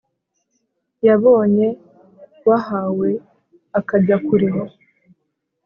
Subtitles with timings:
[1.07, 1.67] yabonye
[2.47, 3.09] wahawe
[3.79, 4.49] akajya kure.